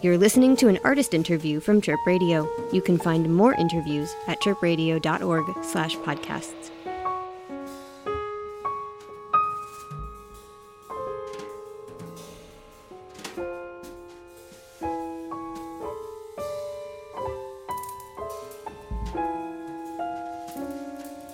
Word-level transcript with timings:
You're 0.00 0.16
listening 0.16 0.54
to 0.58 0.68
an 0.68 0.78
artist 0.84 1.12
interview 1.12 1.58
from 1.58 1.80
Chirp 1.80 1.98
Radio. 2.06 2.48
You 2.72 2.80
can 2.80 2.98
find 2.98 3.34
more 3.34 3.54
interviews 3.54 4.14
at 4.28 4.40
chirpradio.org 4.40 5.64
slash 5.64 5.96
podcasts. 5.96 6.70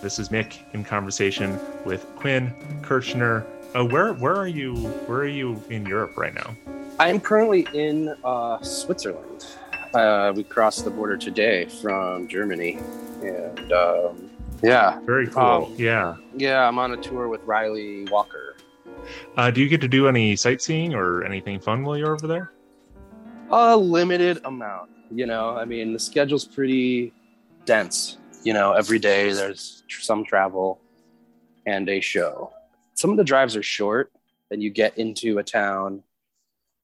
This 0.01 0.19
is 0.19 0.30
Mick 0.30 0.56
in 0.73 0.84
conversation 0.84 1.60
with 1.84 2.06
Quin 2.16 2.55
Kirchner. 2.80 3.46
Uh, 3.74 3.84
where 3.84 4.15
where 4.15 4.37
are 4.37 4.48
you? 4.48 4.74
Where 5.06 5.19
are 5.19 5.27
you 5.27 5.62
in 5.69 5.84
Europe 5.84 6.16
right 6.16 6.34
now? 6.34 6.73
I'm 6.98 7.21
currently 7.21 7.66
in 7.75 8.15
uh, 8.23 8.62
Switzerland. 8.62 9.47
Uh, 9.93 10.33
we 10.34 10.45
crossed 10.45 10.84
the 10.84 10.91
border 10.91 11.17
today 11.17 11.67
from 11.67 12.29
Germany, 12.29 12.79
and 13.20 13.73
um, 13.73 14.30
yeah, 14.62 15.01
very 15.01 15.27
cool. 15.27 15.43
Um, 15.43 15.75
yeah, 15.77 16.17
yeah. 16.37 16.67
I'm 16.67 16.79
on 16.79 16.93
a 16.93 16.97
tour 16.97 17.29
with 17.29 17.41
Ryley 17.43 18.09
Walker. 18.11 18.57
Uh, 19.37 19.51
do 19.51 19.61
you 19.61 19.69
get 19.69 19.80
to 19.80 19.89
do 19.89 20.07
any 20.09 20.37
sightseeing 20.37 20.95
or 20.95 21.25
anything 21.25 21.59
fun 21.59 21.84
while 21.84 21.98
you're 21.98 22.12
over 22.12 22.29
there? 22.29 22.53
A 23.51 23.77
limited 23.77 24.41
amount. 24.45 24.91
You 25.11 25.27
know, 25.27 25.56
I 25.56 25.65
mean, 25.65 25.92
the 25.92 25.98
schedule's 25.98 26.45
pretty 26.45 27.12
dense. 27.65 28.19
You 28.45 28.53
know, 28.53 28.73
every 28.73 29.01
day 29.01 29.33
there's 29.33 29.83
some 29.89 30.25
travel 30.25 30.81
and 31.67 31.89
a 31.89 32.01
show. 32.01 32.53
Some 32.95 33.11
of 33.11 33.17
the 33.17 33.25
drives 33.25 33.56
are 33.56 33.62
short, 33.62 34.12
and 34.51 34.62
you 34.62 34.70
get 34.70 34.97
into 34.97 35.39
a 35.39 35.42
town 35.42 36.03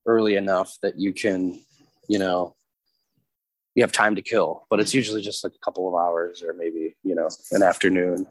early 0.07 0.37
enough 0.37 0.77
that 0.83 0.99
you 0.99 1.13
can, 1.13 1.61
you 2.09 2.19
know, 2.19 2.55
you 3.74 3.83
have 3.83 3.93
time 3.93 4.16
to 4.16 4.23
kill, 4.23 4.66
but 4.69 4.80
it's 4.80 4.95
usually 4.95 5.23
just 5.23 5.45
like 5.45 5.52
a 5.55 5.65
couple 5.65 5.88
of 5.88 5.95
hours 5.95 6.43
or 6.43 6.52
maybe, 6.52 6.97
you 7.02 7.15
know, 7.15 7.29
an 7.52 7.63
afternoon. 7.63 8.27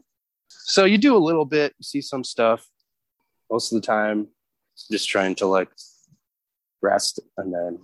So 0.48 0.84
you 0.84 0.98
do 0.98 1.16
a 1.16 1.18
little 1.18 1.44
bit, 1.44 1.74
you 1.78 1.84
see 1.84 2.00
some 2.00 2.24
stuff. 2.24 2.66
Most 3.50 3.72
of 3.72 3.80
the 3.80 3.86
time, 3.86 4.28
just 4.90 5.08
trying 5.08 5.34
to 5.36 5.46
like 5.46 5.68
rest 6.82 7.20
and 7.36 7.52
then, 7.52 7.78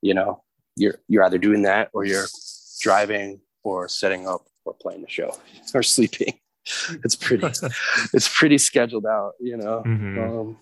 you 0.00 0.14
know, 0.14 0.42
you're 0.76 0.98
you're 1.08 1.24
either 1.24 1.38
doing 1.38 1.62
that 1.62 1.90
or 1.92 2.04
you're 2.04 2.26
driving 2.80 3.40
or 3.62 3.88
setting 3.88 4.26
up 4.26 4.46
or 4.64 4.74
playing 4.74 5.02
the 5.02 5.10
show 5.10 5.36
or 5.74 5.82
sleeping. 5.82 6.38
It's 7.04 7.16
pretty 7.16 7.46
it's 8.14 8.28
pretty 8.28 8.58
scheduled 8.58 9.06
out, 9.06 9.32
you 9.40 9.56
know. 9.56 9.82
Mm-hmm. 9.84 10.18
Um, 10.18 10.58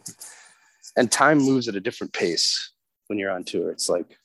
and 0.96 1.10
time 1.10 1.38
moves 1.38 1.68
at 1.68 1.76
a 1.76 1.80
different 1.80 2.12
pace 2.12 2.72
when 3.06 3.18
you're 3.18 3.30
on 3.30 3.44
tour. 3.44 3.70
It's 3.70 3.88
like 3.88 4.18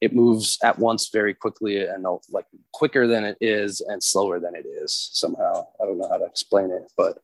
it 0.00 0.14
moves 0.14 0.58
at 0.64 0.78
once 0.78 1.10
very 1.12 1.32
quickly 1.32 1.84
and 1.84 2.04
like 2.30 2.46
quicker 2.72 3.06
than 3.06 3.24
it 3.24 3.36
is 3.40 3.80
and 3.80 4.02
slower 4.02 4.40
than 4.40 4.54
it 4.54 4.66
is 4.66 5.10
somehow. 5.12 5.66
I 5.80 5.86
don't 5.86 5.98
know 5.98 6.08
how 6.08 6.18
to 6.18 6.24
explain 6.24 6.70
it, 6.70 6.90
but 6.96 7.18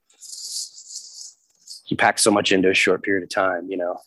you 1.87 1.97
pack 1.97 2.19
so 2.19 2.31
much 2.31 2.53
into 2.53 2.71
a 2.71 2.75
short 2.75 3.03
period 3.03 3.25
of 3.25 3.31
time, 3.31 3.69
you 3.69 3.77
know. 3.77 3.99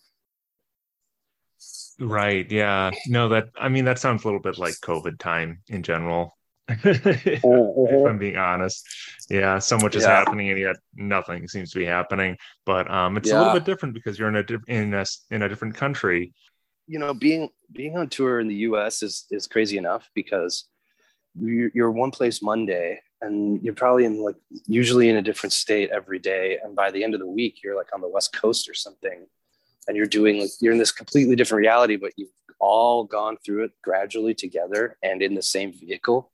Right. 1.99 2.49
Yeah. 2.49 2.91
No, 3.07 3.29
that 3.29 3.49
I 3.59 3.69
mean 3.69 3.85
that 3.85 3.99
sounds 3.99 4.23
a 4.23 4.27
little 4.27 4.39
bit 4.39 4.57
like 4.57 4.75
COVID 4.75 5.19
time 5.19 5.61
in 5.67 5.83
general. 5.83 6.37
if 6.83 7.43
I'm 7.43 8.17
being 8.17 8.37
honest. 8.37 8.87
Yeah, 9.29 9.59
so 9.59 9.77
much 9.77 9.95
is 9.95 10.03
yeah. 10.03 10.09
happening, 10.09 10.49
and 10.49 10.59
yet 10.59 10.75
nothing 10.95 11.47
seems 11.47 11.71
to 11.71 11.79
be 11.79 11.85
happening. 11.85 12.37
But 12.65 12.89
um, 12.89 13.17
it's 13.17 13.29
yeah. 13.29 13.37
a 13.37 13.39
little 13.39 13.53
bit 13.53 13.65
different 13.65 13.93
because 13.93 14.17
you're 14.17 14.29
in 14.29 14.35
a 14.35 14.71
in 14.71 14.93
a 14.93 15.05
in 15.29 15.41
a 15.41 15.49
different 15.49 15.75
country. 15.75 16.33
You 16.87 16.99
know, 16.99 17.13
being 17.13 17.49
being 17.71 17.97
on 17.97 18.09
tour 18.09 18.39
in 18.39 18.47
the 18.47 18.55
U.S. 18.55 19.03
is 19.03 19.25
is 19.31 19.47
crazy 19.47 19.77
enough 19.77 20.09
because 20.13 20.65
you're 21.39 21.91
one 21.91 22.11
place 22.11 22.41
Monday, 22.41 23.01
and 23.21 23.61
you're 23.63 23.73
probably 23.73 24.05
in 24.05 24.21
like 24.21 24.35
usually 24.65 25.09
in 25.09 25.15
a 25.15 25.21
different 25.21 25.53
state 25.53 25.89
every 25.91 26.19
day, 26.19 26.59
and 26.63 26.75
by 26.75 26.91
the 26.91 27.03
end 27.03 27.13
of 27.13 27.19
the 27.19 27.27
week, 27.27 27.59
you're 27.63 27.77
like 27.77 27.93
on 27.93 28.01
the 28.01 28.09
West 28.09 28.33
Coast 28.33 28.69
or 28.69 28.73
something, 28.73 29.25
and 29.87 29.95
you're 29.95 30.05
doing 30.05 30.39
like 30.39 30.49
you're 30.59 30.73
in 30.73 30.79
this 30.79 30.91
completely 30.91 31.35
different 31.35 31.59
reality, 31.59 31.95
but 31.95 32.11
you've 32.17 32.29
all 32.61 33.03
gone 33.03 33.37
through 33.43 33.63
it 33.63 33.71
gradually 33.83 34.33
together 34.33 34.97
and 35.01 35.21
in 35.21 35.33
the 35.33 35.41
same 35.41 35.73
vehicle 35.73 36.30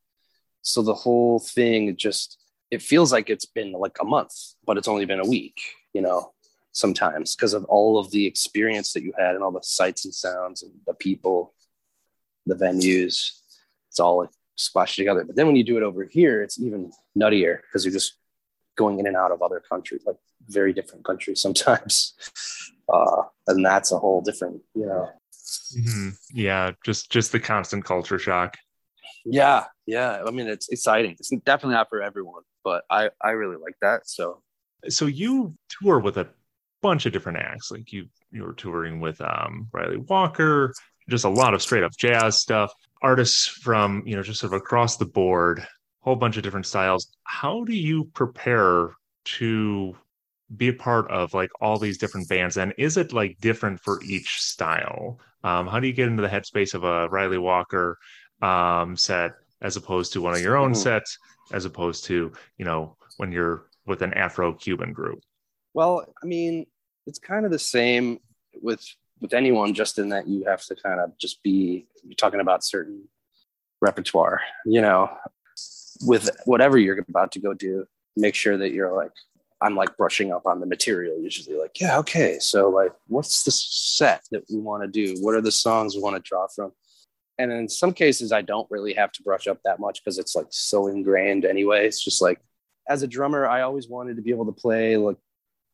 so 0.68 0.82
the 0.82 0.94
whole 0.94 1.40
thing 1.40 1.96
just 1.96 2.38
it 2.72 2.82
feels 2.82 3.14
like 3.14 3.30
it's 3.30 3.46
been 3.46 3.72
like 3.72 3.98
a 4.02 4.06
month, 4.06 4.34
but 4.66 4.78
it's 4.78 4.90
only 4.90 5.06
been 5.06 5.22
a 5.22 5.26
week, 5.26 5.62
you 5.94 6.02
know, 6.02 6.34
sometimes 6.74 7.36
because 7.36 7.54
of 7.54 7.64
all 7.66 7.98
of 7.98 8.12
the 8.12 8.26
experience 8.26 8.92
that 8.92 9.02
you 9.02 9.14
had 9.18 9.36
and 9.36 9.44
all 9.44 9.52
the 9.52 9.62
sights 9.64 10.04
and 10.04 10.14
sounds 10.14 10.64
and 10.64 10.74
the 10.86 10.94
people, 10.94 11.54
the 12.46 12.56
venues. 12.56 13.40
It's 13.90 14.00
all 14.02 14.18
like 14.20 14.30
together. 14.88 15.24
But 15.24 15.38
then 15.38 15.48
when 15.48 15.56
you 15.56 15.64
do 15.64 15.78
it 15.78 15.84
over 15.84 16.04
here, 16.04 16.44
it's 16.44 16.60
even 16.60 16.92
nuttier 17.18 17.62
because 17.62 17.86
you're 17.86 17.94
just 17.94 18.18
going 18.76 19.00
in 19.00 19.08
and 19.08 19.16
out 19.16 19.32
of 19.32 19.42
other 19.42 19.62
countries, 19.62 20.02
like 20.06 20.18
very 20.50 20.74
different 20.74 21.06
countries 21.06 21.42
sometimes. 21.46 22.14
Uh, 22.92 23.24
and 23.48 23.66
that's 23.66 23.94
a 23.94 23.98
whole 23.98 24.20
different, 24.20 24.62
you 24.76 24.86
know. 24.86 25.10
Mm-hmm. 25.78 26.10
Yeah, 26.34 26.72
just 26.84 27.10
just 27.10 27.32
the 27.32 27.40
constant 27.40 27.86
culture 27.86 28.20
shock. 28.20 28.58
Yeah, 29.30 29.66
yeah. 29.86 30.24
I 30.26 30.32
mean, 30.32 30.48
it's 30.48 30.70
exciting. 30.70 31.12
It's 31.12 31.30
definitely 31.46 31.76
not 31.76 31.90
for 31.90 32.02
everyone, 32.02 32.44
but 32.64 32.84
I 32.90 33.10
I 33.22 33.32
really 33.32 33.58
like 33.58 33.76
that. 33.82 34.08
So, 34.08 34.42
so 34.90 35.06
you 35.06 35.54
tour 35.70 36.00
with 36.00 36.18
a 36.18 36.30
bunch 36.82 37.06
of 37.06 37.14
different 37.14 37.40
acts. 37.40 37.72
Like 37.72 37.92
you 37.92 38.08
you 38.32 38.44
were 38.44 38.54
touring 38.54 39.00
with 39.00 39.20
um 39.22 39.68
Ryley 39.74 39.98
Walker, 39.98 40.74
just 41.10 41.26
a 41.26 41.30
lot 41.30 41.54
of 41.54 41.62
straight 41.62 41.84
up 41.84 41.92
jazz 41.98 42.40
stuff. 42.40 42.72
Artists 43.02 43.48
from 43.48 44.04
you 44.06 44.16
know 44.16 44.24
just 44.24 44.40
sort 44.40 44.54
of 44.54 44.58
across 44.58 44.98
the 44.98 45.06
board, 45.06 45.66
whole 46.02 46.16
bunch 46.16 46.38
of 46.38 46.44
different 46.44 46.66
styles. 46.66 47.08
How 47.24 47.64
do 47.66 47.74
you 47.74 48.06
prepare 48.14 48.92
to 49.26 49.96
be 50.56 50.70
a 50.70 50.74
part 50.74 51.10
of 51.12 51.34
like 51.34 51.50
all 51.60 51.78
these 51.78 51.98
different 51.98 52.30
bands 52.30 52.56
and 52.56 52.74
is 52.78 52.96
it 52.96 53.12
like 53.12 53.38
different 53.42 53.80
for 53.82 54.02
each 54.04 54.42
style 54.42 55.20
um, 55.44 55.68
how 55.68 55.80
do 55.80 55.88
you 55.88 55.94
get 55.94 56.08
into 56.08 56.22
the 56.22 56.28
headspace 56.30 56.74
of 56.74 56.86
a 56.86 57.10
ryley 57.10 57.38
walker 57.38 57.98
um, 58.42 58.96
set 58.96 59.34
as 59.62 59.76
opposed 59.76 60.14
to 60.14 60.22
one 60.22 60.34
of 60.34 60.42
your 60.42 60.58
own 60.58 60.72
mm-hmm. 60.72 60.82
sets, 60.82 61.18
as 61.52 61.66
opposed 61.66 62.06
to, 62.06 62.32
you 62.58 62.66
know, 62.66 62.96
when 63.18 63.32
you're 63.32 63.66
with 63.86 64.02
an 64.02 64.14
Afro 64.14 64.54
Cuban 64.54 64.94
group? 64.94 65.22
Well, 65.74 66.06
I 66.22 66.26
mean, 66.26 66.66
it's 67.06 67.20
kind 67.20 67.46
of 67.46 67.52
the 67.52 67.60
same 67.60 68.20
with 68.62 68.86
with 69.20 69.34
anyone, 69.34 69.74
just 69.74 69.98
in 69.98 70.10
that 70.10 70.28
you 70.28 70.46
have 70.46 70.64
to 70.66 70.76
kind 70.76 71.00
of 71.00 71.18
just 71.18 71.42
be 71.42 71.88
you're 72.04 72.16
talking 72.16 72.40
about 72.40 72.64
certain 72.64 73.08
repertoire, 73.82 74.42
you 74.66 74.82
know, 74.82 75.10
with 76.02 76.30
whatever 76.46 76.78
you're 76.78 77.00
about 77.00 77.32
to 77.32 77.40
go 77.40 77.54
do, 77.54 77.86
make 78.16 78.36
sure 78.36 78.58
that 78.58 78.72
you're 78.72 78.96
like, 78.96 79.12
I'm 79.62 79.76
like 79.76 79.98
brushing 79.98 80.32
up 80.32 80.46
on 80.46 80.60
the 80.60 80.66
material 80.66 81.20
usually, 81.20 81.58
like, 81.58 81.80
yeah, 81.80 81.98
okay, 82.00 82.38
so 82.40 82.70
like, 82.70 82.92
what's 83.08 83.44
the 83.44 83.52
set 83.52 84.24
that 84.32 84.44
we 84.50 84.60
want 84.60 84.84
to 84.84 84.88
do? 84.88 85.20
What 85.22 85.36
are 85.36 85.42
the 85.42 85.52
songs 85.52 85.96
we 85.96 86.02
want 86.02 86.16
to 86.16 86.22
draw 86.22 86.48
from? 86.48 86.72
And 87.40 87.52
in 87.52 87.70
some 87.70 87.94
cases 87.94 88.32
i 88.32 88.42
don't 88.42 88.70
really 88.72 88.94
have 88.94 89.12
to 89.12 89.24
brush 89.24 89.48
up 89.48 89.60
that 89.64 89.80
much 89.80 90.02
because 90.04 90.18
it's 90.18 90.36
like 90.36 90.48
so 90.50 90.88
ingrained 90.88 91.46
anyway. 91.46 91.86
It's 91.86 92.04
just 92.04 92.22
like 92.22 92.40
as 92.90 93.04
a 93.04 93.08
drummer 93.08 93.48
i 93.48 93.62
always 93.62 93.88
wanted 93.88 94.16
to 94.16 94.22
be 94.22 94.32
able 94.32 94.46
to 94.46 94.52
play 94.52 94.98
like 94.98 95.18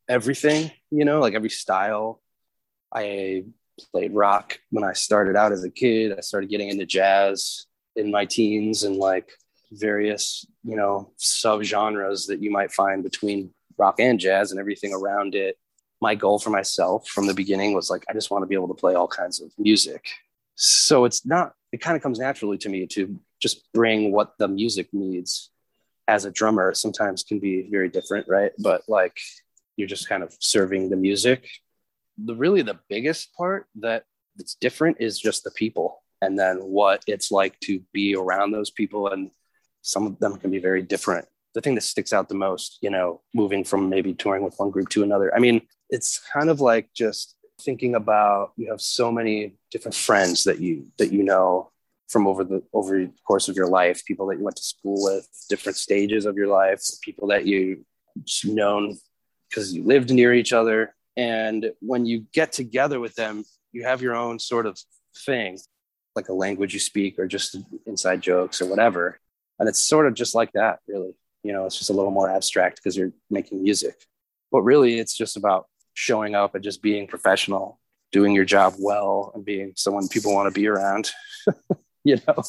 everything 0.08 0.70
you 0.90 1.04
know 1.04 1.20
like 1.20 1.34
every 1.34 1.50
style. 1.50 2.20
I 2.92 3.44
played 3.90 4.14
rock 4.14 4.58
when 4.70 4.84
i 4.84 4.92
started 4.92 5.36
out 5.36 5.52
as 5.52 5.64
a 5.64 5.70
kid. 5.70 6.16
I 6.16 6.20
started 6.20 6.50
getting 6.50 6.68
into 6.68 6.86
jazz 6.86 7.66
in 7.96 8.10
my 8.10 8.24
teens 8.24 8.84
and 8.84 8.96
like 8.96 9.30
various 9.72 10.46
you 10.62 10.76
know 10.76 11.12
sub 11.16 11.62
genres 11.62 12.26
that 12.26 12.40
you 12.40 12.50
might 12.50 12.72
find 12.72 13.02
between 13.02 13.50
rock 13.76 13.98
and 13.98 14.20
jazz 14.20 14.52
and 14.52 14.60
everything 14.60 14.94
around 14.94 15.34
it. 15.34 15.58
My 16.00 16.14
goal 16.14 16.38
for 16.38 16.50
myself 16.50 17.08
from 17.08 17.26
the 17.26 17.34
beginning 17.34 17.72
was 17.74 17.90
like 17.90 18.04
i 18.08 18.12
just 18.12 18.30
want 18.30 18.42
to 18.42 18.46
be 18.46 18.54
able 18.54 18.68
to 18.68 18.74
play 18.74 18.94
all 18.94 19.08
kinds 19.08 19.40
of 19.40 19.50
music 19.58 20.04
so 20.56 21.04
it's 21.04 21.26
not 21.26 21.52
it 21.72 21.80
kind 21.80 21.96
of 21.96 22.02
comes 22.02 22.18
naturally 22.18 22.58
to 22.58 22.68
me 22.68 22.86
to 22.86 23.18
just 23.40 23.72
bring 23.72 24.12
what 24.12 24.34
the 24.38 24.46
music 24.46 24.88
needs 24.92 25.50
as 26.06 26.24
a 26.24 26.30
drummer. 26.30 26.72
Sometimes 26.74 27.24
can 27.24 27.40
be 27.40 27.68
very 27.70 27.88
different 27.88 28.26
right? 28.28 28.52
But 28.58 28.82
like 28.88 29.18
you're 29.76 29.88
just 29.88 30.08
kind 30.08 30.22
of 30.22 30.34
serving 30.40 30.90
the 30.90 30.96
music. 30.96 31.48
The 32.18 32.34
really 32.34 32.62
the 32.62 32.78
biggest 32.88 33.34
part 33.34 33.66
that 33.80 34.04
it's 34.38 34.54
different 34.54 34.98
is 35.00 35.18
just 35.18 35.42
the 35.44 35.50
people 35.50 36.02
and 36.22 36.38
then 36.38 36.58
what 36.58 37.02
it's 37.06 37.30
like 37.30 37.58
to 37.60 37.80
be 37.92 38.14
around 38.14 38.52
those 38.52 38.70
people 38.70 39.08
and 39.08 39.30
some 39.82 40.06
of 40.06 40.18
them 40.20 40.36
can 40.36 40.50
be 40.50 40.58
very 40.58 40.82
different. 40.82 41.26
The 41.54 41.60
thing 41.60 41.74
that 41.74 41.82
sticks 41.82 42.12
out 42.12 42.28
the 42.28 42.34
most 42.34 42.78
you 42.82 42.90
know 42.90 43.20
moving 43.34 43.64
from 43.64 43.88
maybe 43.88 44.14
touring 44.14 44.44
with 44.44 44.54
one 44.58 44.70
group 44.70 44.88
to 44.88 45.04
another 45.04 45.32
i 45.36 45.38
mean 45.38 45.62
it's 45.88 46.20
kind 46.32 46.50
of 46.50 46.60
like 46.60 46.88
just 46.92 47.36
thinking 47.60 47.94
about 47.94 48.52
you 48.56 48.70
have 48.70 48.80
so 48.80 49.12
many 49.12 49.54
different 49.70 49.94
friends 49.94 50.44
that 50.44 50.60
you 50.60 50.86
that 50.98 51.12
you 51.12 51.22
know 51.22 51.70
from 52.08 52.26
over 52.26 52.44
the 52.44 52.62
over 52.72 52.98
the 52.98 53.10
course 53.26 53.48
of 53.48 53.56
your 53.56 53.68
life 53.68 54.04
people 54.04 54.26
that 54.26 54.38
you 54.38 54.44
went 54.44 54.56
to 54.56 54.62
school 54.62 55.02
with 55.02 55.28
different 55.48 55.76
stages 55.76 56.26
of 56.26 56.36
your 56.36 56.48
life 56.48 56.80
people 57.02 57.28
that 57.28 57.46
you 57.46 57.84
known 58.44 58.96
because 59.48 59.72
you 59.74 59.84
lived 59.84 60.10
near 60.10 60.34
each 60.34 60.52
other 60.52 60.94
and 61.16 61.70
when 61.80 62.04
you 62.04 62.26
get 62.32 62.52
together 62.52 62.98
with 62.98 63.14
them 63.14 63.44
you 63.74 63.84
have 63.84 64.00
your 64.00 64.14
own 64.14 64.38
sort 64.38 64.66
of 64.66 64.78
thing, 65.26 65.58
like 66.14 66.28
a 66.28 66.32
language 66.32 66.72
you 66.72 66.80
speak 66.80 67.18
or 67.18 67.26
just 67.26 67.56
inside 67.86 68.22
jokes 68.22 68.62
or 68.62 68.66
whatever. 68.66 69.18
And 69.58 69.68
it's 69.68 69.84
sort 69.84 70.06
of 70.06 70.14
just 70.14 70.34
like 70.34 70.52
that, 70.52 70.78
really. 70.86 71.14
You 71.42 71.52
know, 71.52 71.66
it's 71.66 71.76
just 71.76 71.90
a 71.90 71.92
little 71.92 72.10
more 72.10 72.30
abstract 72.30 72.76
because 72.76 72.96
you're 72.96 73.12
making 73.30 73.62
music. 73.62 73.96
But 74.50 74.62
really, 74.62 74.98
it's 74.98 75.14
just 75.14 75.36
about 75.36 75.66
showing 75.94 76.34
up 76.34 76.54
and 76.54 76.62
just 76.62 76.82
being 76.82 77.06
professional, 77.06 77.80
doing 78.12 78.34
your 78.34 78.44
job 78.44 78.74
well, 78.78 79.32
and 79.34 79.44
being 79.44 79.72
someone 79.76 80.08
people 80.08 80.34
want 80.34 80.52
to 80.52 80.60
be 80.60 80.66
around. 80.66 81.10
you 82.04 82.18
know, 82.26 82.42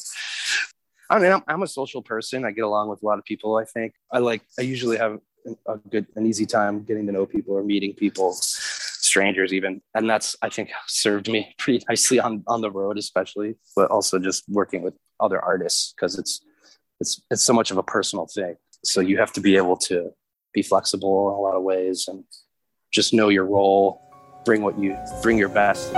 I 1.10 1.20
mean, 1.20 1.32
I'm, 1.32 1.44
I'm 1.48 1.64
a 1.64 1.68
social 1.68 2.02
person. 2.02 2.44
I 2.46 2.52
get 2.52 2.64
along 2.64 2.90
with 2.90 3.02
a 3.02 3.06
lot 3.06 3.20
of 3.20 3.26
people. 3.26 3.56
I 3.58 3.66
think 3.66 3.94
I 4.12 4.20
like. 4.20 4.42
I 4.60 4.64
usually 4.64 4.98
have 4.98 5.20
a 5.68 5.78
good, 5.78 6.08
an 6.16 6.26
easy 6.26 6.46
time 6.46 6.84
getting 6.84 7.06
to 7.06 7.12
know 7.12 7.26
people 7.26 7.56
or 7.56 7.64
meeting 7.64 7.94
people, 7.94 8.34
strangers 8.34 9.54
even, 9.54 9.82
and 9.94 10.10
that's 10.10 10.36
I 10.42 10.50
think 10.50 10.72
served 10.88 11.30
me 11.30 11.54
pretty 11.60 11.86
nicely 11.88 12.20
on 12.20 12.44
on 12.48 12.62
the 12.62 12.72
road, 12.72 12.98
especially, 12.98 13.56
but 13.76 13.92
also 13.92 14.20
just 14.20 14.44
working 14.50 14.82
with 14.82 14.96
other 15.20 15.40
artists 15.40 15.94
because 15.94 16.18
it's 16.18 16.42
it's 17.00 17.22
it's 17.30 17.44
so 17.44 17.54
much 17.54 17.72
of 17.72 17.78
a 17.78 17.84
personal 17.84 18.28
thing. 18.28 18.56
So 18.84 19.02
you 19.02 19.18
have 19.18 19.34
to 19.34 19.42
be 19.42 19.58
able 19.58 19.78
to 19.78 20.12
be 20.54 20.62
flexible 20.62 21.30
in 21.30 21.36
a 21.36 21.42
lot 21.42 21.56
of 21.56 21.64
ways 21.64 22.08
and 22.08 22.24
just 22.96 23.14
know 23.14 23.28
your 23.28 23.46
role, 23.46 24.02
bring 24.46 24.62
what 24.62 24.80
you 24.80 24.98
bring 25.22 25.38
your 25.38 25.50
best. 25.50 25.94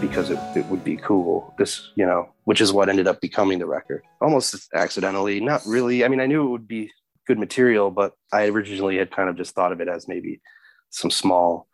Because 0.00 0.30
it, 0.30 0.38
it 0.56 0.66
would 0.66 0.84
be 0.84 0.96
cool. 0.96 1.54
This, 1.58 1.90
you 1.94 2.06
know, 2.06 2.30
which 2.44 2.60
is 2.60 2.72
what 2.72 2.88
ended 2.88 3.06
up 3.06 3.20
becoming 3.20 3.58
the 3.58 3.66
record. 3.66 4.02
Almost 4.20 4.68
accidentally, 4.74 5.40
not 5.40 5.62
really. 5.66 6.04
I 6.04 6.08
mean, 6.08 6.20
I 6.20 6.26
knew 6.26 6.46
it 6.46 6.50
would 6.50 6.68
be 6.68 6.90
good 7.26 7.38
material, 7.38 7.90
but 7.90 8.14
I 8.32 8.46
originally 8.48 8.96
had 8.96 9.10
kind 9.10 9.28
of 9.28 9.36
just 9.36 9.54
thought 9.54 9.72
of 9.72 9.80
it 9.80 9.88
as 9.88 10.08
maybe 10.08 10.40
some 10.90 11.10
small 11.10 11.68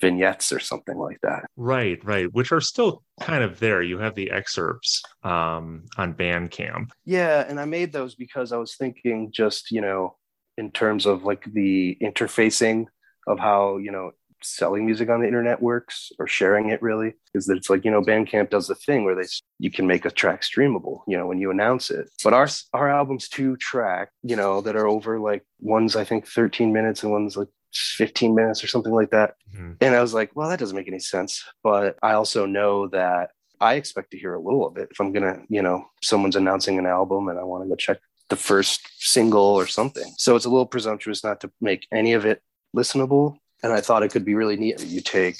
vignettes 0.00 0.52
or 0.52 0.60
something 0.60 0.98
like 0.98 1.18
that. 1.22 1.44
Right, 1.56 2.04
right, 2.04 2.32
which 2.32 2.52
are 2.52 2.60
still 2.60 3.02
kind 3.20 3.42
of 3.44 3.58
there. 3.60 3.82
You 3.82 3.98
have 3.98 4.14
the 4.14 4.30
excerpts 4.30 5.02
um, 5.22 5.84
on 5.96 6.14
Bandcamp. 6.14 6.90
Yeah, 7.04 7.44
and 7.48 7.58
I 7.58 7.64
made 7.64 7.92
those 7.92 8.14
because 8.14 8.52
I 8.52 8.56
was 8.56 8.74
thinking 8.76 9.30
just, 9.32 9.70
you 9.70 9.80
know, 9.80 10.16
in 10.58 10.70
terms 10.70 11.06
of 11.06 11.24
like 11.24 11.44
the 11.52 11.96
interfacing 12.02 12.86
of 13.26 13.38
how, 13.38 13.78
you 13.78 13.90
know, 13.92 14.10
selling 14.44 14.86
music 14.86 15.08
on 15.08 15.20
the 15.20 15.26
internet 15.26 15.60
works 15.60 16.12
or 16.18 16.26
sharing 16.26 16.70
it 16.70 16.82
really 16.82 17.14
is 17.34 17.46
that 17.46 17.56
it's 17.56 17.70
like 17.70 17.84
you 17.84 17.90
know 17.90 18.02
bandcamp 18.02 18.50
does 18.50 18.68
the 18.68 18.74
thing 18.74 19.04
where 19.04 19.14
they 19.14 19.26
you 19.58 19.70
can 19.70 19.86
make 19.86 20.04
a 20.04 20.10
track 20.10 20.42
streamable 20.42 21.00
you 21.06 21.16
know 21.16 21.26
when 21.26 21.38
you 21.38 21.50
announce 21.50 21.90
it. 21.90 22.08
But 22.24 22.34
our 22.34 22.48
our 22.72 22.88
albums 22.88 23.28
two 23.28 23.56
track 23.56 24.10
you 24.22 24.36
know 24.36 24.60
that 24.62 24.76
are 24.76 24.86
over 24.86 25.18
like 25.18 25.44
one's 25.60 25.96
i 25.96 26.04
think 26.04 26.26
13 26.26 26.72
minutes 26.72 27.02
and 27.02 27.12
one's 27.12 27.36
like 27.36 27.48
15 27.72 28.34
minutes 28.34 28.62
or 28.62 28.66
something 28.66 28.92
like 28.92 29.10
that. 29.10 29.34
Mm-hmm. 29.54 29.72
and 29.80 29.94
i 29.94 30.00
was 30.00 30.14
like 30.14 30.34
well 30.34 30.48
that 30.48 30.58
doesn't 30.58 30.76
make 30.76 30.88
any 30.88 30.98
sense. 30.98 31.44
But 31.62 31.96
i 32.02 32.12
also 32.12 32.46
know 32.46 32.88
that 32.88 33.30
i 33.60 33.74
expect 33.74 34.10
to 34.12 34.18
hear 34.18 34.34
a 34.34 34.40
little 34.40 34.66
of 34.66 34.76
it 34.76 34.88
if 34.90 35.00
i'm 35.00 35.12
gonna 35.12 35.42
you 35.48 35.62
know 35.62 35.86
someone's 36.02 36.36
announcing 36.36 36.78
an 36.78 36.86
album 36.86 37.28
and 37.28 37.38
i 37.38 37.44
want 37.44 37.64
to 37.64 37.68
go 37.68 37.76
check 37.76 37.98
the 38.32 38.36
first 38.36 38.88
single 38.98 39.42
or 39.42 39.66
something. 39.66 40.10
So 40.16 40.36
it's 40.36 40.46
a 40.46 40.48
little 40.48 40.64
presumptuous 40.64 41.22
not 41.22 41.42
to 41.42 41.50
make 41.60 41.86
any 41.92 42.14
of 42.14 42.24
it 42.24 42.40
listenable 42.74 43.36
and 43.62 43.72
I 43.72 43.80
thought 43.80 44.02
it 44.02 44.10
could 44.10 44.24
be 44.24 44.34
really 44.34 44.56
neat 44.56 44.78
that 44.78 44.86
you 44.86 45.00
take 45.00 45.36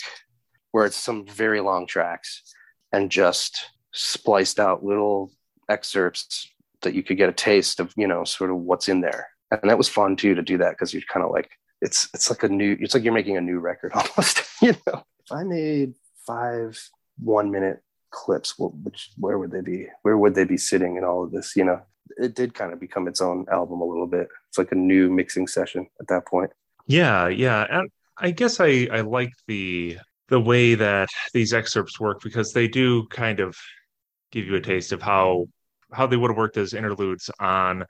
where 0.73 0.87
it's 0.87 0.97
some 0.97 1.27
very 1.27 1.61
long 1.61 1.87
tracks 1.87 2.43
and 2.93 3.11
just 3.11 3.71
spliced 3.93 4.59
out 4.59 4.85
little 4.85 5.31
excerpts 5.69 6.49
that 6.83 6.95
you 6.95 7.03
could 7.03 7.17
get 7.17 7.29
a 7.29 7.33
taste 7.33 7.79
of, 7.79 7.93
you 7.97 8.07
know, 8.07 8.25
sort 8.25 8.51
of 8.51 8.57
what's 8.57 8.89
in 8.89 9.01
there. 9.01 9.29
And 9.51 9.71
that 9.71 9.79
was 9.79 9.89
fun 9.89 10.17
too 10.17 10.35
to 10.35 10.43
do 10.43 10.59
that 10.59 10.71
because 10.71 10.93
you're 10.93 11.03
kind 11.13 11.25
of 11.25 11.31
like 11.31 11.51
it's 11.81 12.09
it's 12.15 12.31
like 12.31 12.43
a 12.43 12.49
new 12.49 12.77
it's 12.81 12.95
like 12.95 13.05
you're 13.05 13.13
making 13.13 13.37
a 13.37 13.41
new 13.41 13.59
record 13.59 13.93
almost, 13.95 14.43
you 14.63 14.75
know. 14.87 15.05
If 15.25 15.31
I 15.33 15.45
made 15.45 15.95
five 16.27 16.81
one 17.19 17.51
minute 17.51 17.83
clips, 18.11 18.59
well, 18.59 18.75
which 18.83 19.11
where 19.19 19.39
would 19.39 19.51
they 19.51 19.61
be? 19.61 19.89
Where 20.03 20.17
would 20.17 20.35
they 20.35 20.45
be 20.45 20.57
sitting 20.57 20.97
in 20.97 21.05
all 21.05 21.25
of 21.25 21.33
this? 21.33 21.55
You 21.55 21.65
know, 21.65 21.83
it 22.17 22.35
did 22.35 22.55
kind 22.55 22.73
of 22.73 22.81
become 22.81 23.09
its 23.09 23.21
own 23.21 23.47
album 23.53 23.81
a 23.81 23.85
little 23.85 24.07
bit. 24.07 24.29
It's 24.49 24.59
like 24.59 24.73
a 24.73 24.77
new 24.77 25.11
mixing 25.11 25.47
session 25.47 25.87
at 26.01 26.09
that 26.09 26.27
point. 26.27 26.51
Yeah, 26.87 27.29
yeah. 27.29 27.67
And 27.71 27.91
I 28.23 28.31
guess 28.31 28.61
I 28.61 28.89
I 28.91 29.01
like 29.01 29.33
the 29.49 29.99
the 30.29 30.41
way 30.41 30.77
that 30.77 31.09
these 31.35 31.53
excerpts 31.53 31.99
work 31.99 32.23
because 32.23 32.53
they 32.53 32.69
do 32.69 33.07
kind 33.09 33.41
of 33.41 33.57
give 34.31 34.47
you 34.47 34.55
a 34.55 34.61
taste 34.61 34.93
of 34.93 35.03
how 35.03 35.49
how 35.93 36.07
they 36.07 36.17
would 36.17 36.31
have 36.31 36.39
worked 36.39 36.57
as 36.57 36.73
interludes 36.73 37.29
on 37.41 37.85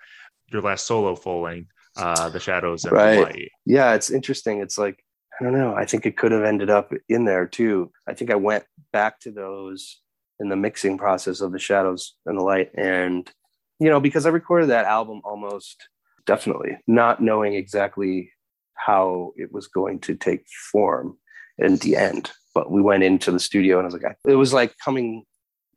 your 0.51 0.63
last 0.63 0.87
solo 0.87 1.15
full 1.15 1.43
length, 1.43 1.71
uh, 1.97 2.31
the 2.31 2.41
shadows 2.41 2.85
and 2.85 2.95
right. 2.95 3.15
the 3.15 3.23
light. 3.23 3.49
Yeah, 3.67 3.95
it's 3.95 4.11
interesting. 4.11 4.61
It's 4.61 4.79
like 4.79 5.05
I 5.39 5.45
don't 5.45 5.53
know. 5.53 5.75
I 5.75 5.85
think 5.85 6.07
it 6.07 6.17
could 6.17 6.33
have 6.33 6.45
ended 6.45 6.71
up 6.71 6.93
in 7.11 7.27
there 7.27 7.47
too. 7.47 7.93
I 8.09 8.15
think 8.15 8.31
I 8.31 8.37
went 8.37 8.65
back 8.91 9.21
to 9.21 9.31
those 9.31 10.01
in 10.41 10.49
the 10.49 10.57
mixing 10.57 10.97
process 10.97 11.43
of 11.43 11.53
the 11.53 11.59
shadows 11.59 12.15
and 12.25 12.39
the 12.39 12.43
light, 12.43 12.71
and 12.75 13.31
you 13.79 13.91
know 13.91 14.01
because 14.01 14.25
I 14.25 14.31
recorded 14.31 14.71
that 14.71 14.87
album 14.87 15.21
almost 15.25 15.89
definitely 16.25 16.79
not 16.87 17.21
knowing 17.21 17.55
exactly 17.55 18.32
how 18.75 19.33
it 19.37 19.53
was 19.53 19.67
going 19.69 20.01
to 20.01 20.15
take 20.15 20.47
form 20.71 21.19
in 21.59 21.77
the 21.77 21.97
end. 21.97 22.31
But 22.55 22.71
we 22.71 22.83
went 22.83 23.03
into 23.03 23.31
the 23.31 23.41
studio 23.41 23.79
and 23.79 23.85
I 23.85 23.89
was 23.89 23.95
like, 23.95 24.17
it 24.27 24.35
was 24.35 24.53
like 24.53 24.75
coming 24.79 25.25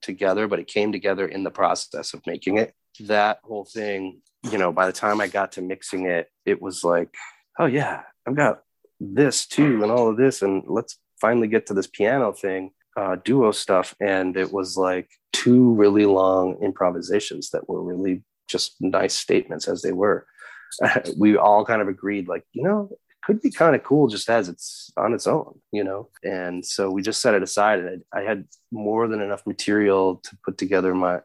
together, 0.01 0.47
but 0.47 0.59
it 0.59 0.67
came 0.67 0.91
together 0.91 1.27
in 1.27 1.43
the 1.43 1.51
process 1.51 2.13
of 2.13 2.25
making 2.25 2.57
it. 2.57 2.73
That 3.01 3.39
whole 3.43 3.65
thing, 3.65 4.21
you 4.51 4.57
know, 4.57 4.71
by 4.71 4.85
the 4.85 4.93
time 4.93 5.19
I 5.19 5.27
got 5.27 5.53
to 5.53 5.61
mixing 5.61 6.05
it, 6.05 6.29
it 6.45 6.61
was 6.61 6.83
like, 6.83 7.13
oh 7.59 7.65
yeah, 7.65 8.03
I've 8.27 8.35
got 8.35 8.61
this 8.99 9.45
too, 9.45 9.83
and 9.83 9.91
all 9.91 10.09
of 10.09 10.17
this, 10.17 10.41
and 10.41 10.63
let's 10.67 10.97
finally 11.19 11.47
get 11.47 11.65
to 11.67 11.73
this 11.73 11.87
piano 11.87 12.31
thing, 12.31 12.71
uh, 12.97 13.17
duo 13.23 13.51
stuff. 13.51 13.95
And 13.99 14.37
it 14.37 14.51
was 14.51 14.77
like 14.77 15.09
two 15.33 15.73
really 15.73 16.05
long 16.05 16.57
improvisations 16.61 17.49
that 17.51 17.67
were 17.67 17.83
really 17.83 18.23
just 18.47 18.75
nice 18.79 19.15
statements 19.15 19.67
as 19.67 19.81
they 19.81 19.91
were. 19.91 20.25
we 21.17 21.37
all 21.37 21.65
kind 21.65 21.81
of 21.81 21.87
agreed, 21.87 22.27
like, 22.27 22.43
you 22.53 22.63
know, 22.63 22.89
it 22.91 22.99
could 23.23 23.41
be 23.41 23.51
kind 23.51 23.75
of 23.75 23.83
cool 23.83 24.07
just 24.07 24.29
as 24.29 24.49
it's 24.49 24.91
on 24.97 25.13
its 25.13 25.27
own, 25.27 25.59
you 25.71 25.83
know? 25.83 26.09
And 26.23 26.65
so 26.65 26.91
we 26.91 27.01
just 27.01 27.21
set 27.21 27.33
it 27.33 27.43
aside 27.43 27.79
and 27.79 28.03
I, 28.13 28.21
had 28.21 28.45
more 28.71 29.07
than 29.07 29.21
enough 29.21 29.45
material 29.45 30.17
to 30.17 30.37
put 30.43 30.57
together 30.57 30.93
my, 30.93 31.19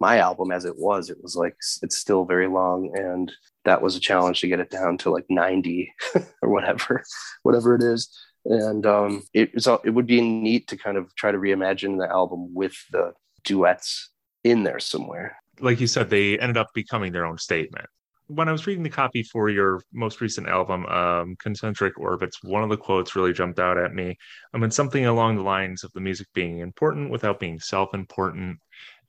my 0.00 0.18
album 0.18 0.50
as 0.50 0.64
it 0.64 0.76
was. 0.76 1.10
It 1.10 1.22
was 1.22 1.36
like, 1.36 1.56
it's 1.82 1.96
still 1.96 2.24
very 2.24 2.48
long. 2.48 2.92
And 2.96 3.32
that 3.64 3.82
was 3.82 3.96
a 3.96 4.00
challenge 4.00 4.40
to 4.40 4.48
get 4.48 4.60
it 4.60 4.70
down 4.70 4.98
to 4.98 5.10
like 5.10 5.26
90 5.28 5.92
or 6.42 6.50
whatever, 6.50 7.02
whatever 7.42 7.74
it 7.74 7.82
is. 7.82 8.08
And 8.44 8.86
um, 8.86 9.22
it, 9.34 9.50
it 9.54 9.90
would 9.90 10.06
be 10.06 10.20
neat 10.20 10.68
to 10.68 10.76
kind 10.76 10.96
of 10.96 11.14
try 11.16 11.32
to 11.32 11.38
reimagine 11.38 11.98
the 11.98 12.08
album 12.08 12.54
with 12.54 12.76
the 12.92 13.12
duets 13.44 14.10
in 14.44 14.62
there 14.62 14.78
somewhere. 14.78 15.36
Like 15.60 15.80
you 15.80 15.86
said, 15.86 16.10
they 16.10 16.38
ended 16.38 16.56
up 16.56 16.68
becoming 16.74 17.12
their 17.12 17.26
own 17.26 17.38
statement 17.38 17.86
when 18.28 18.48
I 18.48 18.52
was 18.52 18.66
reading 18.66 18.82
the 18.82 18.90
copy 18.90 19.22
for 19.22 19.48
your 19.48 19.80
most 19.92 20.20
recent 20.20 20.48
album, 20.48 20.84
um, 20.86 21.36
Concentric 21.38 21.98
Orbits, 21.98 22.42
one 22.42 22.62
of 22.62 22.70
the 22.70 22.76
quotes 22.76 23.14
really 23.14 23.32
jumped 23.32 23.58
out 23.58 23.78
at 23.78 23.94
me. 23.94 24.16
I 24.52 24.58
mean, 24.58 24.70
something 24.70 25.06
along 25.06 25.36
the 25.36 25.42
lines 25.42 25.84
of 25.84 25.92
the 25.92 26.00
music 26.00 26.26
being 26.34 26.58
important 26.58 27.10
without 27.10 27.38
being 27.38 27.60
self 27.60 27.94
important. 27.94 28.58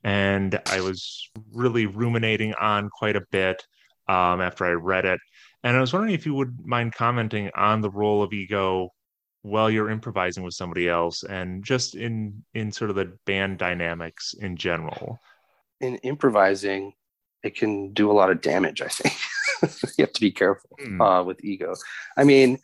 And 0.04 0.60
I 0.66 0.80
was 0.80 1.28
really 1.52 1.86
ruminating 1.86 2.54
on 2.54 2.88
quite 2.90 3.16
a 3.16 3.24
bit 3.32 3.66
um, 4.08 4.40
after 4.40 4.64
I 4.64 4.70
read 4.70 5.04
it. 5.04 5.20
And 5.64 5.76
I 5.76 5.80
was 5.80 5.92
wondering 5.92 6.14
if 6.14 6.24
you 6.24 6.34
would 6.34 6.64
mind 6.64 6.94
commenting 6.94 7.50
on 7.56 7.80
the 7.80 7.90
role 7.90 8.22
of 8.22 8.32
ego 8.32 8.90
while 9.42 9.70
you're 9.70 9.90
improvising 9.90 10.44
with 10.44 10.54
somebody 10.54 10.88
else 10.88 11.22
and 11.22 11.64
just 11.64 11.94
in 11.94 12.44
in 12.54 12.72
sort 12.72 12.90
of 12.90 12.96
the 12.96 13.16
band 13.24 13.58
dynamics 13.58 14.34
in 14.40 14.56
general 14.56 15.18
in 15.80 15.94
improvising 15.96 16.92
it 17.42 17.56
can 17.56 17.92
do 17.92 18.10
a 18.10 18.12
lot 18.12 18.30
of 18.30 18.40
damage. 18.40 18.82
I 18.82 18.88
think 18.88 19.14
you 19.98 20.04
have 20.04 20.12
to 20.12 20.20
be 20.20 20.32
careful 20.32 20.70
mm. 20.80 21.00
uh, 21.00 21.24
with 21.24 21.44
ego. 21.44 21.74
I 22.16 22.24
mean, 22.24 22.58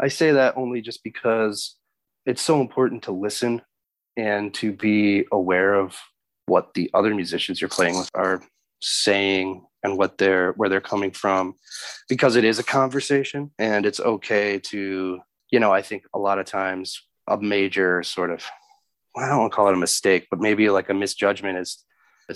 I 0.00 0.08
say 0.08 0.32
that 0.32 0.56
only 0.56 0.80
just 0.80 1.02
because 1.04 1.76
it's 2.26 2.42
so 2.42 2.60
important 2.60 3.04
to 3.04 3.12
listen 3.12 3.62
and 4.16 4.52
to 4.54 4.72
be 4.72 5.24
aware 5.32 5.74
of 5.74 5.98
what 6.46 6.74
the 6.74 6.90
other 6.94 7.14
musicians 7.14 7.60
you're 7.60 7.68
playing 7.68 7.96
with 7.96 8.10
are 8.14 8.42
saying 8.80 9.64
and 9.82 9.96
what 9.96 10.18
they're 10.18 10.52
where 10.52 10.68
they're 10.68 10.80
coming 10.80 11.10
from 11.10 11.54
because 12.08 12.36
it 12.36 12.44
is 12.44 12.58
a 12.58 12.64
conversation 12.64 13.50
and 13.58 13.86
it's 13.86 14.00
okay 14.00 14.58
to 14.58 15.20
you 15.50 15.60
know 15.60 15.72
i 15.72 15.82
think 15.82 16.02
a 16.14 16.18
lot 16.18 16.38
of 16.38 16.46
times 16.46 17.02
a 17.28 17.36
major 17.36 18.02
sort 18.02 18.30
of 18.30 18.44
i 19.16 19.28
don't 19.28 19.38
want 19.38 19.52
to 19.52 19.56
call 19.56 19.68
it 19.68 19.74
a 19.74 19.78
mistake 19.78 20.26
but 20.30 20.40
maybe 20.40 20.70
like 20.70 20.88
a 20.88 20.94
misjudgment 20.94 21.58
is 21.58 21.84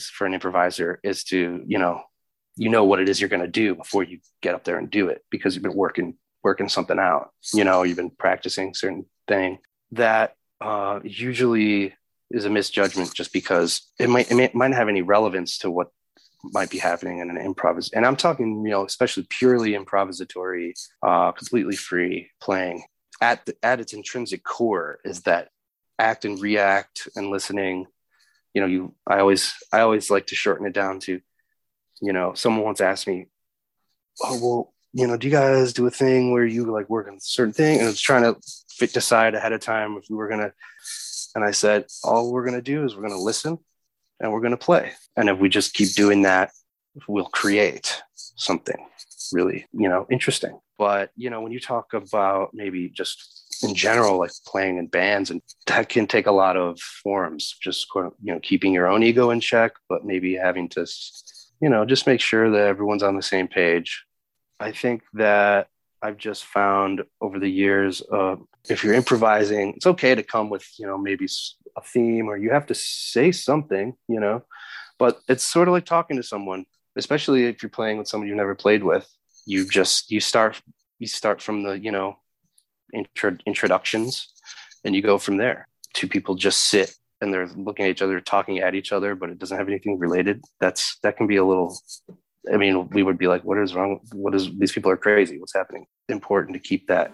for 0.02 0.26
an 0.26 0.34
improviser 0.34 1.00
is 1.02 1.24
to 1.24 1.62
you 1.66 1.78
know 1.78 2.02
you 2.56 2.68
know 2.68 2.84
what 2.84 3.00
it 3.00 3.08
is 3.08 3.20
you're 3.20 3.30
going 3.30 3.42
to 3.42 3.48
do 3.48 3.74
before 3.74 4.02
you 4.02 4.20
get 4.40 4.54
up 4.54 4.64
there 4.64 4.78
and 4.78 4.90
do 4.90 5.08
it 5.08 5.24
because 5.30 5.54
you've 5.54 5.62
been 5.62 5.74
working 5.74 6.16
working 6.42 6.68
something 6.68 6.98
out 6.98 7.30
you 7.52 7.64
know 7.64 7.82
you've 7.82 7.96
been 7.96 8.10
practicing 8.10 8.74
certain 8.74 9.06
thing 9.26 9.58
that 9.92 10.34
uh, 10.60 11.00
usually 11.02 11.94
is 12.30 12.44
a 12.44 12.50
misjudgment 12.50 13.12
just 13.14 13.32
because 13.32 13.90
it 13.98 14.08
might 14.08 14.30
it, 14.30 14.34
may, 14.34 14.44
it 14.44 14.54
might 14.54 14.68
not 14.68 14.76
have 14.76 14.88
any 14.88 15.02
relevance 15.02 15.58
to 15.58 15.70
what 15.70 15.88
might 16.52 16.70
be 16.70 16.78
happening 16.78 17.20
in 17.20 17.30
an 17.30 17.36
improv 17.36 17.90
and 17.94 18.04
i'm 18.04 18.16
talking 18.16 18.62
you 18.64 18.70
know 18.70 18.84
especially 18.84 19.26
purely 19.30 19.72
improvisatory 19.72 20.72
uh, 21.02 21.32
completely 21.32 21.76
free 21.76 22.30
playing. 22.40 22.84
At 23.20 23.46
the, 23.46 23.56
at 23.62 23.80
its 23.80 23.92
intrinsic 23.92 24.42
core 24.42 24.98
is 25.04 25.22
that 25.22 25.48
act 25.98 26.24
and 26.24 26.40
react 26.40 27.08
and 27.16 27.30
listening 27.30 27.86
you 28.54 28.60
know 28.60 28.66
you 28.66 28.94
i 29.06 29.18
always 29.18 29.52
i 29.72 29.80
always 29.80 30.10
like 30.10 30.26
to 30.28 30.34
shorten 30.34 30.66
it 30.66 30.72
down 30.72 31.00
to 31.00 31.20
you 32.00 32.12
know 32.12 32.32
someone 32.34 32.64
once 32.64 32.80
asked 32.80 33.06
me 33.06 33.26
oh 34.22 34.38
well 34.40 34.74
you 34.92 35.06
know 35.06 35.16
do 35.16 35.26
you 35.26 35.32
guys 35.32 35.72
do 35.72 35.86
a 35.86 35.90
thing 35.90 36.32
where 36.32 36.46
you 36.46 36.64
like 36.64 36.88
work 36.88 37.08
on 37.08 37.14
a 37.14 37.20
certain 37.20 37.52
thing? 37.52 37.78
And 37.78 37.86
i 37.86 37.90
was 37.90 38.00
trying 38.00 38.22
to 38.22 38.40
fit, 38.70 38.92
decide 38.92 39.34
ahead 39.34 39.52
of 39.52 39.60
time 39.60 39.96
if 39.96 40.04
we 40.08 40.16
were 40.16 40.28
gonna 40.28 40.52
and 41.34 41.44
i 41.44 41.50
said 41.50 41.86
all 42.02 42.32
we're 42.32 42.44
gonna 42.44 42.62
do 42.62 42.84
is 42.84 42.96
we're 42.96 43.02
gonna 43.02 43.20
listen 43.20 43.58
and 44.20 44.32
we're 44.32 44.40
gonna 44.40 44.56
play. 44.56 44.92
And 45.16 45.28
if 45.28 45.38
we 45.38 45.48
just 45.48 45.74
keep 45.74 45.92
doing 45.94 46.22
that 46.22 46.52
we'll 47.08 47.26
create 47.26 48.02
something 48.14 48.86
really 49.32 49.66
you 49.72 49.88
know 49.88 50.06
interesting. 50.10 50.58
But 50.78 51.10
you 51.16 51.30
know 51.30 51.40
when 51.40 51.52
you 51.52 51.60
talk 51.60 51.92
about 51.92 52.50
maybe 52.52 52.88
just 52.88 53.43
in 53.62 53.74
general, 53.74 54.18
like 54.18 54.32
playing 54.46 54.78
in 54.78 54.86
bands, 54.86 55.30
and 55.30 55.40
that 55.66 55.88
can 55.88 56.06
take 56.06 56.26
a 56.26 56.32
lot 56.32 56.56
of 56.56 56.78
forms. 56.80 57.56
Just 57.60 57.86
you 57.94 58.12
know, 58.32 58.40
keeping 58.40 58.72
your 58.72 58.88
own 58.88 59.02
ego 59.02 59.30
in 59.30 59.40
check, 59.40 59.72
but 59.88 60.04
maybe 60.04 60.34
having 60.34 60.68
to, 60.70 60.86
you 61.60 61.68
know, 61.68 61.84
just 61.84 62.06
make 62.06 62.20
sure 62.20 62.50
that 62.50 62.66
everyone's 62.66 63.02
on 63.02 63.16
the 63.16 63.22
same 63.22 63.48
page. 63.48 64.04
I 64.60 64.72
think 64.72 65.02
that 65.14 65.68
I've 66.02 66.18
just 66.18 66.44
found 66.44 67.02
over 67.20 67.38
the 67.38 67.50
years, 67.50 68.02
uh, 68.12 68.36
if 68.68 68.84
you're 68.84 68.94
improvising, 68.94 69.74
it's 69.76 69.86
okay 69.86 70.14
to 70.14 70.22
come 70.22 70.50
with 70.50 70.66
you 70.78 70.86
know 70.86 70.98
maybe 70.98 71.26
a 71.76 71.80
theme 71.80 72.28
or 72.28 72.36
you 72.36 72.50
have 72.50 72.66
to 72.66 72.74
say 72.74 73.32
something, 73.32 73.94
you 74.08 74.20
know, 74.20 74.44
but 74.98 75.20
it's 75.28 75.44
sort 75.44 75.68
of 75.68 75.72
like 75.72 75.86
talking 75.86 76.16
to 76.16 76.22
someone, 76.22 76.66
especially 76.96 77.46
if 77.46 77.62
you're 77.62 77.70
playing 77.70 77.98
with 77.98 78.08
someone 78.08 78.28
you've 78.28 78.36
never 78.36 78.54
played 78.54 78.84
with. 78.84 79.08
You 79.46 79.66
just 79.68 80.10
you 80.10 80.20
start 80.20 80.60
you 80.98 81.06
start 81.06 81.42
from 81.42 81.62
the 81.62 81.78
you 81.78 81.90
know 81.90 82.18
intro, 82.94 83.36
introductions 83.46 84.32
and 84.84 84.94
you 84.94 85.02
go 85.02 85.18
from 85.18 85.36
there. 85.36 85.68
Two 85.92 86.08
people 86.08 86.34
just 86.34 86.68
sit 86.68 86.94
and 87.20 87.32
they're 87.32 87.48
looking 87.56 87.86
at 87.86 87.90
each 87.90 88.02
other 88.02 88.20
talking 88.20 88.58
at 88.60 88.74
each 88.74 88.92
other 88.92 89.14
but 89.14 89.30
it 89.30 89.38
doesn't 89.38 89.56
have 89.56 89.68
anything 89.68 89.98
related. 89.98 90.42
That's 90.60 90.98
that 91.02 91.16
can 91.16 91.26
be 91.26 91.36
a 91.36 91.44
little 91.44 91.78
i 92.52 92.58
mean 92.58 92.86
we 92.90 93.02
would 93.02 93.16
be 93.16 93.26
like 93.26 93.42
what 93.42 93.58
is 93.58 93.74
wrong? 93.74 94.00
What 94.12 94.34
is 94.34 94.50
these 94.58 94.72
people 94.72 94.90
are 94.90 94.96
crazy. 94.96 95.38
What's 95.38 95.54
happening? 95.54 95.86
Important 96.08 96.54
to 96.54 96.60
keep 96.60 96.86
that 96.88 97.12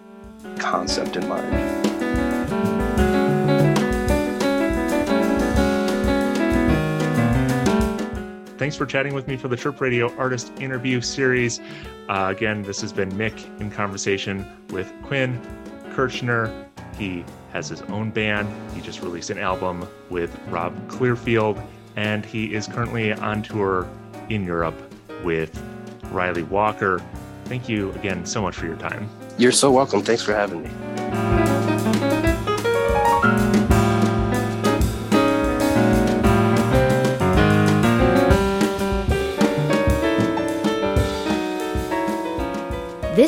concept 0.57 1.15
in 1.15 1.27
mind. 1.27 1.81
Thanks 8.61 8.75
for 8.75 8.85
chatting 8.85 9.15
with 9.15 9.27
me 9.27 9.37
for 9.37 9.47
the 9.47 9.57
Chirp 9.57 9.81
Radio 9.81 10.15
Artist 10.17 10.51
Interview 10.59 11.01
Series. 11.01 11.59
Uh, 12.07 12.27
again, 12.29 12.61
this 12.61 12.79
has 12.81 12.93
been 12.93 13.11
Mick 13.13 13.59
in 13.59 13.71
conversation 13.71 14.45
with 14.69 14.93
Quin 15.01 15.41
Kirchner. 15.93 16.67
He 16.97 17.23
has 17.51 17.67
his 17.69 17.81
own 17.83 18.11
band. 18.11 18.47
He 18.73 18.81
just 18.81 19.01
released 19.01 19.29
an 19.29 19.37
album 19.37 19.87
with 20.09 20.37
Rob 20.47 20.75
Clearfield, 20.87 21.61
and 21.95 22.25
he 22.25 22.53
is 22.53 22.67
currently 22.67 23.13
on 23.13 23.41
tour 23.43 23.87
in 24.29 24.45
Europe 24.45 24.75
with 25.23 25.61
Ryley 26.11 26.43
Walker. 26.43 27.01
Thank 27.45 27.67
you 27.67 27.91
again 27.93 28.25
so 28.25 28.41
much 28.41 28.55
for 28.55 28.65
your 28.65 28.77
time. 28.77 29.09
You're 29.37 29.51
so 29.51 29.71
welcome. 29.71 30.01
Thanks 30.01 30.23
for 30.23 30.33
having 30.33 30.63
me. 30.63 31.50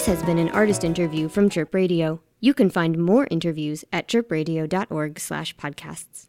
This 0.03 0.19
has 0.19 0.25
been 0.25 0.38
an 0.38 0.50
artist 0.50 0.83
interview 0.83 1.29
from 1.29 1.50
Chirp 1.50 1.74
Radio. 1.74 2.19
You 2.41 2.53
can 2.53 2.69
find 2.69 2.98
more 2.98 3.25
interviews 3.31 3.86
at 3.93 4.10
chirpradio.org 4.10 5.17
slash 5.17 5.55
podcasts. 5.55 6.27